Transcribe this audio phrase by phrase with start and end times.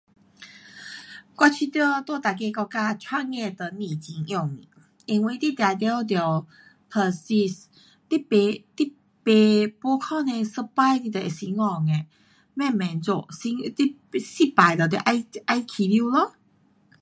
[1.37, 3.77] 我觉得在每个国家创业都不很
[4.27, 4.67] 容易。
[5.05, 6.47] 因为你定得得
[6.89, 7.65] persist，
[8.09, 8.95] 你不，你不，
[9.31, 9.67] 没
[10.01, 10.63] 可能一次
[11.03, 12.05] 你就会成功的，
[12.55, 13.27] 慢慢做，
[14.11, 15.17] 你失败定得再开
[15.59, 16.33] 始咯。